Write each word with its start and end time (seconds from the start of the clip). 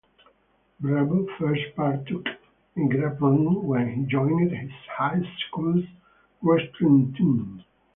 Bravo 0.79 1.27
first 1.37 1.61
partook 1.75 2.25
in 2.75 2.89
grappling 2.89 3.61
when 3.67 3.87
he 3.93 4.01
joined 4.05 4.49
his 4.51 4.71
high 4.97 5.21
school's 5.45 5.85
wrestling 6.41 7.13
team. 7.15 7.63